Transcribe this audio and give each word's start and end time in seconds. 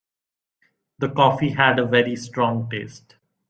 The 0.97 1.09
coffee 1.09 1.49
had 1.51 1.77
a 1.77 1.85
very 1.85 2.15
strong 2.15 2.67
taste. 2.71 3.17